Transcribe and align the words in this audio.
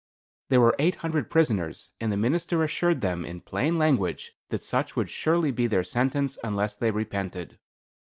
There 0.49 0.59
were 0.61 0.75
eight 0.79 0.95
hundred 1.05 1.29
prisoners, 1.29 1.91
and 1.99 2.11
the 2.11 2.17
minister 2.17 2.63
assured 2.63 3.01
them, 3.01 3.23
in 3.23 3.39
plain 3.39 3.77
language, 3.77 4.31
that 4.49 4.63
such 4.63 4.95
would 4.95 5.11
surely 5.11 5.51
be 5.51 5.67
their 5.67 5.83
sentence 5.83 6.39
unless 6.43 6.75
they 6.75 6.89
repented." 6.89 7.59